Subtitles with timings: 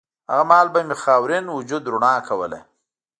[0.31, 2.59] هغه مهال به مې خاورین وجود رڼا کوله